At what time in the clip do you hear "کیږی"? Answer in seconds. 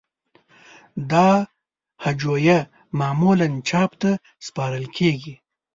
4.97-5.33